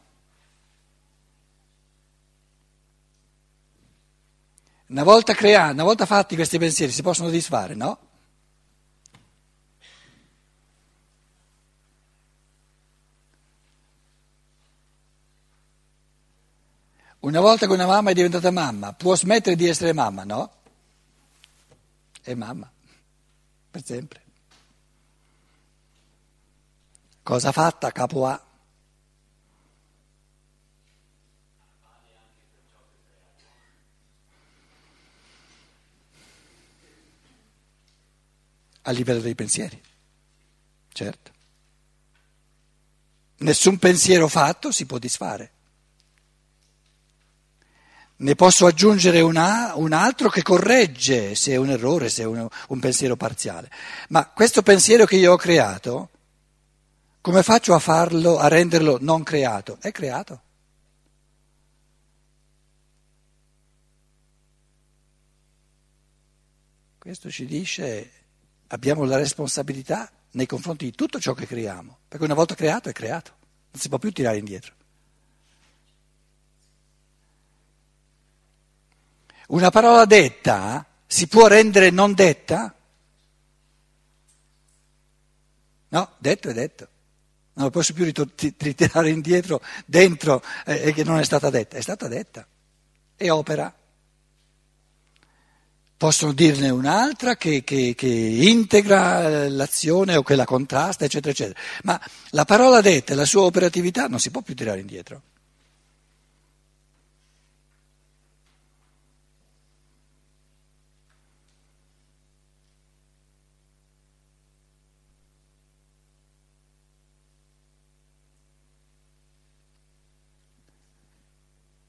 Una 4.94 5.02
volta 5.02 5.34
creati, 5.34 5.74
una 5.74 5.86
volta 5.86 6.06
fatti 6.06 6.36
questi 6.36 6.60
pensieri 6.60 6.92
si 6.92 7.02
possono 7.02 7.32
disfare, 7.32 7.74
no? 7.74 7.98
Una 17.22 17.40
volta 17.40 17.66
che 17.66 17.72
una 17.72 17.88
mamma 17.88 18.12
è 18.12 18.14
diventata 18.14 18.52
mamma, 18.52 18.94
può 18.94 19.16
smettere 19.16 19.56
di 19.56 19.68
essere 19.68 19.94
mamma, 19.94 20.26
no? 20.26 20.52
È 22.22 22.36
mamma, 22.36 22.72
per 23.72 23.84
sempre. 23.84 24.22
Cosa 27.24 27.52
fatta, 27.52 27.92
capo 27.92 28.28
A? 28.28 28.53
A 38.84 38.92
livello 38.92 39.22
dei 39.22 39.36
pensieri, 39.36 39.82
certo. 40.92 41.32
Nessun 43.38 43.78
pensiero 43.78 44.28
fatto 44.28 44.72
si 44.72 44.86
può 44.86 44.98
disfare. 44.98 45.52
Ne 48.16 48.36
posso 48.36 48.66
aggiungere 48.66 49.20
una, 49.20 49.74
un 49.76 49.92
altro 49.92 50.30
che 50.30 50.44
corregge 50.44 51.36
se 51.36 51.52
è 51.52 51.56
un 51.58 51.70
errore, 51.70 52.08
se 52.08 52.22
è 52.24 52.26
un, 52.26 52.48
un 52.68 52.80
pensiero 52.80 53.18
parziale. 53.18 53.70
Ma 54.10 54.30
questo 54.30 54.62
pensiero 54.62 55.06
che 55.06 55.18
io 55.18 55.34
ho 55.34 55.38
creato, 55.38 56.10
come 57.20 57.44
faccio 57.44 57.74
a 57.74 57.80
farlo, 57.80 58.38
a 58.38 58.48
renderlo 58.48 58.98
non 59.02 59.24
creato? 59.24 59.78
È 59.82 59.92
creato. 59.92 60.42
Questo 66.98 67.30
ci 67.30 67.46
dice 67.46 68.23
abbiamo 68.74 69.06
la 69.06 69.18
responsabilità 69.18 70.12
nei 70.32 70.48
confronti 70.48 70.86
di 70.86 70.92
tutto 70.96 71.20
ciò 71.20 71.34
che 71.34 71.46
creiamo, 71.46 72.00
perché 72.08 72.26
una 72.26 72.34
volta 72.34 72.56
creato 72.56 72.90
è 72.90 72.92
creato, 72.92 73.32
non 73.72 73.80
si 73.80 73.88
può 73.88 74.00
più 74.00 74.12
tirare 74.12 74.38
indietro. 74.38 74.74
Una 79.48 79.70
parola 79.70 80.06
detta 80.06 80.86
si 81.06 81.28
può 81.28 81.46
rendere 81.48 81.92
non 81.92 82.14
detta? 82.14 82.74
No, 85.90 86.12
detto 86.18 86.50
è 86.50 86.54
detto. 86.54 86.88
Non 87.54 87.66
lo 87.66 87.72
posso 87.72 87.94
più 87.94 88.04
ritirare 88.06 89.12
indietro 89.12 89.62
dentro 89.86 90.42
eh, 90.66 90.92
che 90.94 91.04
non 91.04 91.20
è 91.20 91.24
stata 91.24 91.52
detta, 91.52 91.78
è 91.78 91.82
stata 91.82 92.08
detta. 92.08 92.48
E 93.16 93.30
opera 93.30 93.72
possono 96.04 96.34
dirne 96.34 96.70
un'altra 96.70 97.38
che, 97.38 97.64
che, 97.64 97.94
che, 97.96 98.08
integra 98.10 99.48
l'azione 99.48 100.18
o 100.18 100.22
che 100.22 100.36
la 100.36 100.44
contrasta, 100.44 101.06
eccetera, 101.06 101.32
eccetera. 101.32 101.58
Ma 101.84 101.98
la 102.32 102.44
parola 102.44 102.82
detta 102.82 103.14
e 103.14 103.16
la 103.16 103.24
sua 103.24 103.44
operatività 103.44 104.08
non 104.08 104.20
si 104.20 104.30
può 104.30 104.42
più 104.42 104.54
tirare 104.54 104.82
indietro. 104.82 105.22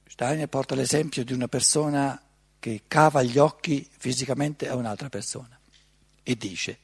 Steiner 0.07 0.47
porta 0.47 0.77
l'esempio 0.77 1.25
di 1.25 1.33
una 1.33 1.49
persona 1.49 2.17
che 2.65 2.85
cava 2.89 3.23
gli 3.23 3.37
occhi 3.37 3.87
fisicamente 3.99 4.71
a 4.71 4.75
un'altra 4.75 5.11
persona 5.11 5.55
e 6.23 6.35
dice, 6.35 6.79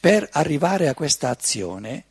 per 0.00 0.26
arrivare 0.32 0.88
a 0.88 0.94
questa 0.94 1.28
azione 1.28 2.04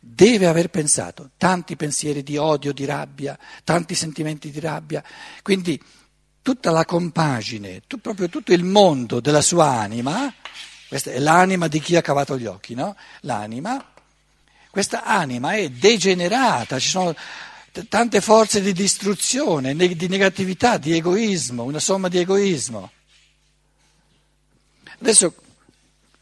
deve 0.00 0.46
aver 0.46 0.68
pensato 0.68 1.30
tanti 1.38 1.76
pensieri 1.76 2.22
di 2.22 2.36
odio, 2.36 2.74
di 2.74 2.84
rabbia, 2.84 3.38
tanti 3.64 3.94
sentimenti 3.94 4.50
di 4.50 4.60
rabbia, 4.60 5.02
quindi 5.40 5.82
tutta 6.42 6.70
la 6.70 6.84
compagine, 6.84 7.80
tu, 7.86 7.98
proprio 8.02 8.28
tutto 8.28 8.52
il 8.52 8.64
mondo 8.64 9.20
della 9.20 9.40
sua 9.40 9.68
anima, 9.70 10.30
questa 10.86 11.10
è 11.10 11.18
l'anima 11.18 11.68
di 11.68 11.80
chi 11.80 11.96
ha 11.96 12.02
cavato 12.02 12.38
gli 12.38 12.44
occhi, 12.44 12.74
no? 12.74 12.94
L'anima, 13.20 13.82
questa 14.68 15.04
anima 15.04 15.54
è 15.54 15.70
degenerata, 15.70 16.78
ci 16.78 16.90
sono 16.90 17.14
tante 17.88 18.20
forze 18.20 18.60
di 18.60 18.72
distruzione, 18.72 19.74
di 19.74 20.08
negatività, 20.08 20.78
di 20.78 20.94
egoismo, 20.94 21.64
una 21.64 21.80
somma 21.80 22.08
di 22.08 22.18
egoismo. 22.18 22.90
Adesso 25.00 25.34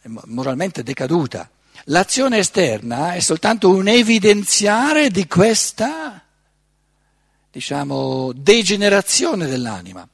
è 0.01 0.09
moralmente 0.25 0.83
decaduta. 0.83 1.49
L'azione 1.85 2.39
esterna 2.39 3.15
è 3.15 3.21
soltanto 3.21 3.71
un 3.71 3.89
evidenziare 3.89 5.11
di 5.11 5.27
questa, 5.27 6.25
diciamo, 7.51 8.33
degenerazione 8.35 9.47
dell'anima. 9.47 10.09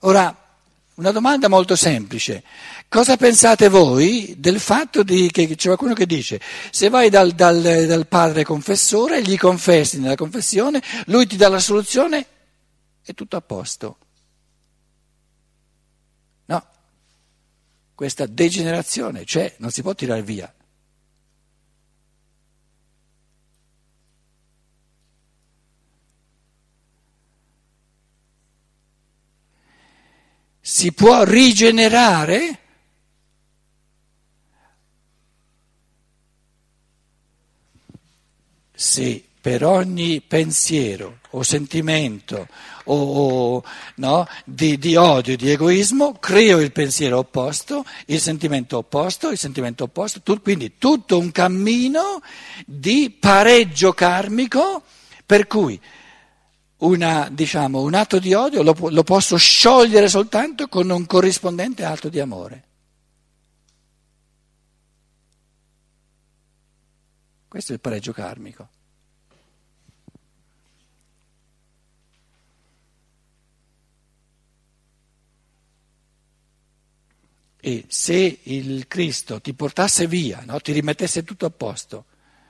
Ora, 0.00 0.45
una 0.96 1.10
domanda 1.10 1.48
molto 1.48 1.76
semplice. 1.76 2.42
Cosa 2.88 3.16
pensate 3.16 3.68
voi 3.68 4.34
del 4.38 4.60
fatto 4.60 5.02
di, 5.02 5.30
che 5.30 5.46
c'è 5.54 5.66
qualcuno 5.66 5.94
che 5.94 6.06
dice 6.06 6.40
se 6.70 6.88
vai 6.88 7.10
dal, 7.10 7.32
dal, 7.32 7.60
dal 7.60 8.06
padre 8.06 8.44
confessore, 8.44 9.22
gli 9.22 9.36
confessi 9.36 9.98
nella 9.98 10.14
confessione, 10.14 10.82
lui 11.06 11.26
ti 11.26 11.36
dà 11.36 11.48
la 11.48 11.58
soluzione, 11.58 12.26
è 13.02 13.14
tutto 13.14 13.36
a 13.36 13.40
posto. 13.40 13.98
No, 16.46 16.66
questa 17.94 18.26
degenerazione 18.26 19.24
c'è, 19.24 19.54
non 19.58 19.70
si 19.70 19.82
può 19.82 19.94
tirare 19.94 20.22
via. 20.22 20.52
Si 30.68 30.90
può 30.90 31.22
rigenerare? 31.22 32.58
Se 38.74 39.24
per 39.40 39.64
ogni 39.64 40.20
pensiero 40.22 41.20
o 41.30 41.44
sentimento 41.44 42.48
o, 42.86 42.94
o, 42.96 43.64
no, 43.96 44.26
di, 44.44 44.76
di, 44.76 44.96
odio, 44.96 45.36
di 45.36 45.52
egoismo, 45.52 46.14
creo 46.14 46.58
il 46.58 46.72
pensiero 46.72 47.18
opposto, 47.18 47.84
il 48.06 48.20
sentimento 48.20 48.78
opposto, 48.78 49.30
il 49.30 49.38
sentimento 49.38 49.84
opposto, 49.84 50.20
tu, 50.20 50.42
quindi 50.42 50.78
tutto 50.78 51.16
un 51.16 51.30
cammino 51.30 52.20
di 52.66 53.16
pareggio 53.16 53.92
karmico 53.92 54.82
per 55.24 55.46
cui 55.46 55.80
una, 56.78 57.28
diciamo, 57.30 57.80
un 57.80 57.94
atto 57.94 58.18
di 58.18 58.34
odio 58.34 58.62
lo, 58.62 58.76
lo 58.90 59.02
posso 59.02 59.36
sciogliere 59.36 60.08
soltanto 60.08 60.68
con 60.68 60.90
un 60.90 61.06
corrispondente 61.06 61.84
atto 61.84 62.08
di 62.08 62.20
amore. 62.20 62.64
Questo 67.48 67.72
è 67.72 67.74
il 67.76 67.80
pareggio 67.80 68.12
karmico. 68.12 68.68
E 77.58 77.84
se 77.88 78.40
il 78.42 78.86
Cristo 78.86 79.40
ti 79.40 79.52
portasse 79.54 80.06
via, 80.06 80.42
no? 80.44 80.60
ti 80.60 80.70
rimettesse 80.72 81.24
tutto 81.24 81.46
a 81.46 81.50
posto, 81.50 82.04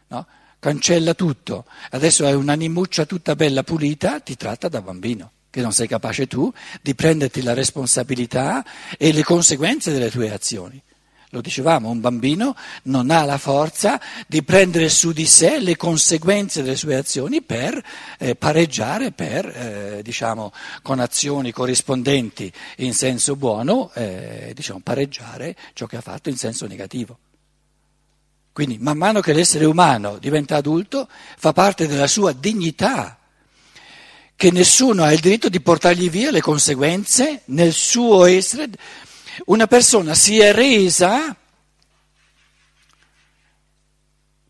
no? 0.08 0.26
Cancella 0.66 1.14
tutto, 1.14 1.64
adesso 1.90 2.26
hai 2.26 2.34
un'animuccia 2.34 3.04
tutta 3.06 3.36
bella 3.36 3.62
pulita, 3.62 4.18
ti 4.18 4.34
tratta 4.34 4.66
da 4.66 4.82
bambino, 4.82 5.30
che 5.48 5.60
non 5.60 5.70
sei 5.70 5.86
capace 5.86 6.26
tu 6.26 6.52
di 6.82 6.92
prenderti 6.96 7.40
la 7.40 7.54
responsabilità 7.54 8.64
e 8.98 9.12
le 9.12 9.22
conseguenze 9.22 9.92
delle 9.92 10.10
tue 10.10 10.32
azioni. 10.32 10.82
Lo 11.30 11.40
dicevamo, 11.40 11.88
un 11.88 12.00
bambino 12.00 12.56
non 12.84 13.10
ha 13.10 13.22
la 13.22 13.38
forza 13.38 14.00
di 14.26 14.42
prendere 14.42 14.88
su 14.88 15.12
di 15.12 15.26
sé 15.26 15.60
le 15.60 15.76
conseguenze 15.76 16.62
delle 16.62 16.74
sue 16.74 16.96
azioni 16.96 17.42
per 17.42 17.80
eh, 18.18 18.34
pareggiare, 18.34 19.12
per, 19.12 19.46
eh, 19.46 20.00
diciamo, 20.02 20.52
con 20.82 20.98
azioni 20.98 21.52
corrispondenti 21.52 22.52
in 22.78 22.92
senso 22.92 23.36
buono, 23.36 23.92
eh, 23.94 24.50
diciamo, 24.52 24.80
pareggiare 24.82 25.54
ciò 25.74 25.86
che 25.86 25.96
ha 25.96 26.00
fatto 26.00 26.28
in 26.28 26.36
senso 26.36 26.66
negativo. 26.66 27.18
Quindi 28.56 28.78
man 28.78 28.96
mano 28.96 29.20
che 29.20 29.34
l'essere 29.34 29.66
umano 29.66 30.16
diventa 30.16 30.56
adulto, 30.56 31.06
fa 31.36 31.52
parte 31.52 31.86
della 31.86 32.06
sua 32.06 32.32
dignità, 32.32 33.18
che 34.34 34.50
nessuno 34.50 35.02
ha 35.02 35.12
il 35.12 35.20
diritto 35.20 35.50
di 35.50 35.60
portargli 35.60 36.08
via 36.08 36.30
le 36.30 36.40
conseguenze 36.40 37.42
nel 37.48 37.74
suo 37.74 38.24
essere 38.24 38.70
una 39.44 39.66
persona 39.66 40.14
si 40.14 40.38
è 40.38 40.54
resa 40.54 41.36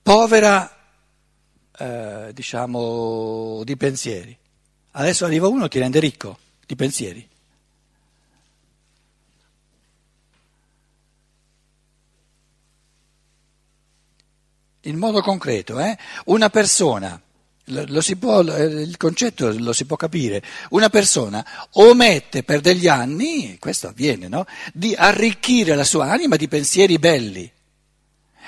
povera, 0.05 0.73
eh, 1.77 2.31
diciamo, 2.33 3.63
di 3.65 3.77
pensieri. 3.77 4.39
Adesso 4.93 5.25
arriva 5.25 5.49
uno 5.49 5.67
che 5.67 5.81
rende 5.81 5.99
ricco 5.99 6.39
di 6.65 6.77
pensieri. 6.77 7.29
In 14.87 14.99
modo 14.99 15.21
concreto, 15.21 15.79
eh? 15.81 15.97
una 16.27 16.51
persona 16.51 17.21
Può, 18.19 18.43
il 18.43 18.97
concetto 18.97 19.53
lo 19.59 19.73
si 19.73 19.87
può 19.87 19.97
capire. 19.97 20.41
Una 20.71 20.89
persona 20.89 21.45
omette 21.73 22.45
per 22.45 22.61
degli 22.61 22.87
anni, 22.87 23.59
questo 23.59 23.89
avviene, 23.89 24.29
no? 24.29 24.47
di 24.73 24.95
arricchire 24.95 25.75
la 25.75 25.83
sua 25.83 26.09
anima 26.13 26.37
di 26.37 26.47
pensieri 26.47 26.97
belli. 27.01 27.51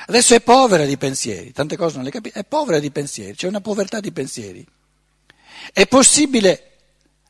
Adesso 0.07 0.37
è 0.37 0.41
povera 0.41 0.85
di 0.85 0.97
pensieri, 0.97 1.51
tante 1.51 1.77
cose 1.77 1.97
non 1.97 2.05
le 2.05 2.13
capisco, 2.13 2.39
è 2.39 2.45
povera 2.45 2.79
di 2.79 2.93
pensieri, 2.93 3.35
c'è 3.35 3.49
una 3.49 3.61
povertà 3.61 3.99
di 3.99 4.13
pensieri. 4.13 4.65
È 5.73 5.87
possibile 5.89 6.63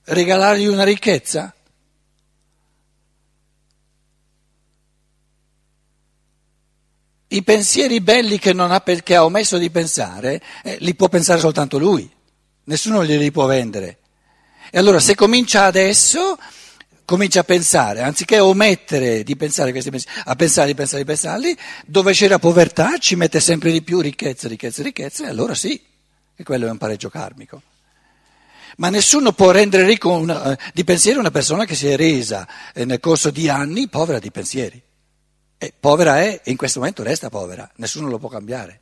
regalargli 0.04 0.66
una 0.66 0.84
ricchezza? 0.84 1.54
I 7.30 7.42
pensieri 7.42 8.00
belli 8.00 8.38
che, 8.38 8.50
ha, 8.50 8.82
che 9.02 9.14
ha 9.14 9.24
omesso 9.24 9.58
di 9.58 9.70
pensare, 9.70 10.40
eh, 10.62 10.78
li 10.80 10.94
può 10.94 11.08
pensare 11.08 11.40
soltanto 11.40 11.78
lui, 11.78 12.10
nessuno 12.64 13.04
glieli 13.04 13.30
può 13.30 13.44
vendere. 13.44 13.98
E 14.70 14.78
allora 14.78 14.98
se 14.98 15.14
comincia 15.14 15.64
adesso, 15.64 16.38
comincia 17.04 17.40
a 17.40 17.44
pensare, 17.44 18.00
anziché 18.00 18.38
omettere 18.38 19.22
di 19.24 19.36
pensare 19.36 19.72
questi 19.72 19.90
pensieri, 19.90 20.20
a 20.24 20.36
pensare, 20.36 20.74
pensare, 20.74 21.04
pensarli, 21.04 21.56
dove 21.84 22.12
c'era 22.12 22.38
povertà 22.38 22.96
ci 22.98 23.14
mette 23.14 23.40
sempre 23.40 23.72
di 23.72 23.82
più 23.82 24.00
ricchezza, 24.00 24.48
ricchezza, 24.48 24.82
ricchezza, 24.82 25.26
e 25.26 25.28
allora 25.28 25.54
sì, 25.54 25.78
e 26.34 26.42
quello 26.44 26.66
è 26.66 26.70
un 26.70 26.78
pareggio 26.78 27.10
karmico. 27.10 27.60
Ma 28.78 28.88
nessuno 28.88 29.32
può 29.32 29.50
rendere 29.50 29.84
ricco 29.84 30.12
una, 30.12 30.52
eh, 30.52 30.58
di 30.72 30.84
pensieri 30.84 31.18
una 31.18 31.30
persona 31.30 31.66
che 31.66 31.74
si 31.74 31.88
è 31.88 31.96
resa 31.96 32.48
eh, 32.72 32.86
nel 32.86 33.00
corso 33.00 33.30
di 33.30 33.50
anni 33.50 33.88
povera 33.88 34.18
di 34.18 34.30
pensieri. 34.30 34.80
E 35.58 35.74
povera 35.78 36.20
è 36.20 36.40
e 36.44 36.50
in 36.52 36.56
questo 36.56 36.78
momento 36.78 37.02
resta 37.02 37.28
povera, 37.28 37.68
nessuno 37.76 38.08
lo 38.08 38.18
può 38.18 38.28
cambiare. 38.28 38.80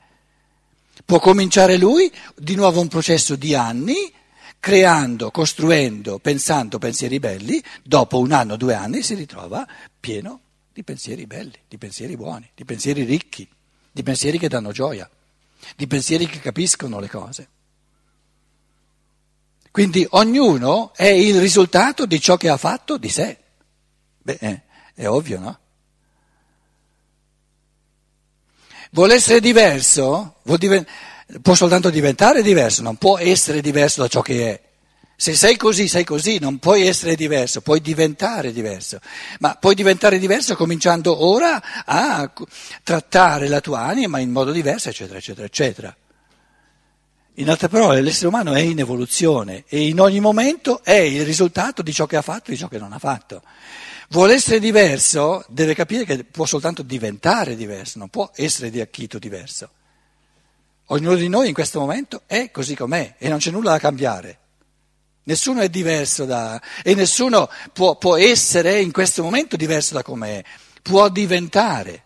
Può 1.04 1.18
cominciare 1.18 1.78
lui 1.78 2.12
di 2.36 2.54
nuovo 2.54 2.80
un 2.80 2.88
processo 2.88 3.34
di 3.34 3.54
anni, 3.54 4.12
creando, 4.60 5.30
costruendo, 5.30 6.18
pensando 6.18 6.78
pensieri 6.78 7.18
belli, 7.18 7.62
dopo 7.82 8.18
un 8.18 8.32
anno, 8.32 8.56
due 8.56 8.74
anni 8.74 9.02
si 9.02 9.14
ritrova 9.14 9.66
pieno 9.98 10.40
di 10.72 10.82
pensieri 10.82 11.26
belli, 11.26 11.58
di 11.66 11.78
pensieri 11.78 12.16
buoni, 12.16 12.50
di 12.54 12.64
pensieri 12.64 13.04
ricchi, 13.04 13.48
di 13.90 14.02
pensieri 14.02 14.38
che 14.38 14.48
danno 14.48 14.72
gioia, 14.72 15.08
di 15.74 15.86
pensieri 15.86 16.26
che 16.26 16.40
capiscono 16.40 17.00
le 17.00 17.08
cose. 17.08 17.48
Quindi 19.70 20.06
ognuno 20.10 20.92
è 20.94 21.06
il 21.06 21.38
risultato 21.40 22.04
di 22.04 22.20
ciò 22.20 22.36
che 22.36 22.48
ha 22.48 22.56
fatto 22.56 22.98
di 22.98 23.08
sé. 23.08 23.38
Beh, 24.18 24.38
è, 24.38 24.62
è 24.94 25.06
ovvio, 25.06 25.38
no? 25.38 25.58
Vuole 28.90 29.14
essere 29.14 29.40
diverso? 29.40 30.36
Diven- 30.42 30.86
può 31.42 31.54
soltanto 31.54 31.90
diventare 31.90 32.42
diverso, 32.42 32.82
non 32.82 32.96
può 32.96 33.18
essere 33.18 33.60
diverso 33.60 34.02
da 34.02 34.08
ciò 34.08 34.20
che 34.22 34.50
è. 34.50 34.60
Se 35.18 35.34
sei 35.34 35.56
così, 35.56 35.88
sei 35.88 36.04
così, 36.04 36.38
non 36.38 36.58
puoi 36.58 36.86
essere 36.86 37.14
diverso, 37.14 37.62
puoi 37.62 37.80
diventare 37.80 38.52
diverso. 38.52 39.00
Ma 39.38 39.54
puoi 39.54 39.74
diventare 39.74 40.18
diverso 40.18 40.56
cominciando 40.56 41.24
ora 41.24 41.84
a 41.86 42.30
trattare 42.82 43.48
la 43.48 43.62
tua 43.62 43.80
anima 43.80 44.18
in 44.18 44.30
modo 44.30 44.52
diverso, 44.52 44.90
eccetera, 44.90 45.18
eccetera, 45.18 45.46
eccetera. 45.46 45.96
In 47.38 47.48
altre 47.48 47.68
parole, 47.68 48.02
l'essere 48.02 48.28
umano 48.28 48.52
è 48.52 48.60
in 48.60 48.78
evoluzione 48.78 49.64
e 49.68 49.88
in 49.88 50.00
ogni 50.00 50.20
momento 50.20 50.82
è 50.82 50.94
il 50.94 51.24
risultato 51.24 51.80
di 51.80 51.94
ciò 51.94 52.06
che 52.06 52.16
ha 52.16 52.22
fatto 52.22 52.50
e 52.50 52.52
di 52.52 52.58
ciò 52.58 52.68
che 52.68 52.78
non 52.78 52.92
ha 52.92 52.98
fatto. 52.98 53.42
Vuole 54.10 54.34
essere 54.34 54.60
diverso, 54.60 55.44
deve 55.48 55.74
capire 55.74 56.04
che 56.04 56.22
può 56.24 56.46
soltanto 56.46 56.82
diventare 56.82 57.56
diverso, 57.56 57.98
non 57.98 58.08
può 58.08 58.30
essere 58.34 58.70
di 58.70 58.80
acchito 58.80 59.18
diverso. 59.18 59.70
Ognuno 60.86 61.16
di 61.16 61.28
noi 61.28 61.48
in 61.48 61.54
questo 61.54 61.80
momento 61.80 62.22
è 62.26 62.52
così 62.52 62.76
com'è 62.76 63.16
e 63.18 63.28
non 63.28 63.38
c'è 63.38 63.50
nulla 63.50 63.72
da 63.72 63.78
cambiare. 63.80 64.38
Nessuno 65.24 65.60
è 65.60 65.68
diverso 65.68 66.24
da... 66.24 66.60
e 66.84 66.94
nessuno 66.94 67.50
può, 67.72 67.96
può 67.96 68.16
essere 68.16 68.80
in 68.80 68.92
questo 68.92 69.24
momento 69.24 69.56
diverso 69.56 69.94
da 69.94 70.04
com'è, 70.04 70.44
può 70.82 71.08
diventare 71.08 72.04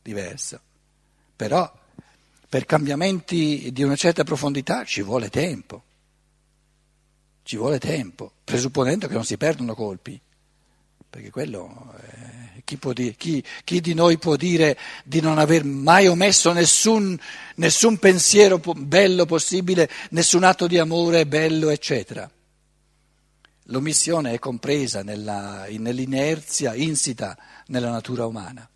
diverso. 0.00 0.60
Però 1.34 1.70
per 2.48 2.64
cambiamenti 2.64 3.70
di 3.72 3.82
una 3.82 3.96
certa 3.96 4.22
profondità 4.22 4.84
ci 4.84 5.02
vuole 5.02 5.28
tempo. 5.28 5.82
Ci 7.42 7.56
vuole 7.56 7.80
tempo, 7.80 8.30
presupponendo 8.44 9.08
che 9.08 9.14
non 9.14 9.24
si 9.24 9.36
perdono 9.36 9.74
colpi 9.74 10.20
perché 11.08 11.30
quello, 11.30 11.94
eh, 12.00 12.62
chi, 12.64 12.78
dire, 12.94 13.14
chi, 13.16 13.42
chi, 13.64 13.80
di 13.80 13.94
noi 13.94 14.18
può 14.18 14.36
dire 14.36 14.78
di 15.04 15.20
non 15.20 15.38
aver 15.38 15.64
mai 15.64 16.06
omesso 16.06 16.52
nessun, 16.52 17.18
nessun 17.56 17.98
pensiero 17.98 18.58
bello 18.58 19.24
possibile, 19.24 19.88
nessun 20.10 20.44
atto 20.44 20.66
di 20.66 20.78
amore 20.78 21.26
bello, 21.26 21.70
eccetera? 21.70 22.30
L'omissione 23.70 24.32
è 24.32 24.38
compresa 24.38 25.02
nella, 25.02 25.66
nell'inerzia 25.68 26.74
insita 26.74 27.36
nella 27.66 27.90
natura 27.90 28.26
umana. 28.26 28.68